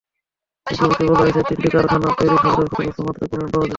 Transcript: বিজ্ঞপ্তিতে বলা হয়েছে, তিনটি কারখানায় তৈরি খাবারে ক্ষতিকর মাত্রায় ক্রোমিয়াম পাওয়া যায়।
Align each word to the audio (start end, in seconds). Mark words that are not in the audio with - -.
বিজ্ঞপ্তিতে 0.67 1.03
বলা 1.09 1.21
হয়েছে, 1.21 1.41
তিনটি 1.49 1.67
কারখানায় 1.73 2.15
তৈরি 2.19 2.35
খাবারে 2.43 2.67
ক্ষতিকর 2.73 3.03
মাত্রায় 3.07 3.29
ক্রোমিয়াম 3.29 3.51
পাওয়া 3.51 3.65
যায়। 3.65 3.69